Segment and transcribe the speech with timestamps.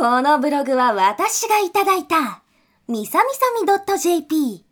[0.00, 2.42] このブログは私がいただいた、
[2.88, 4.64] みさみさみ .jp